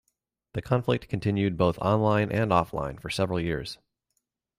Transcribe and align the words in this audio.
The 0.53 0.63
conflict 0.63 1.09
continued 1.09 1.57
both 1.57 1.77
online 1.77 2.31
and 2.31 2.49
offline 2.49 2.99
for 2.99 3.11
several 3.11 3.39
years. 3.39 3.77